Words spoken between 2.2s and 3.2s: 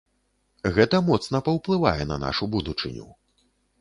нашу будучыню.